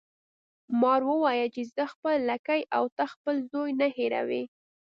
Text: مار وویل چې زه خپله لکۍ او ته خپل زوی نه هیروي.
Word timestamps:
مار 0.81 1.01
وویل 1.09 1.49
چې 1.55 1.61
زه 1.75 1.83
خپله 1.93 2.17
لکۍ 2.29 2.61
او 2.75 2.83
ته 2.95 3.03
خپل 3.13 3.35
زوی 3.51 3.71
نه 3.79 3.87
هیروي. 3.97 4.43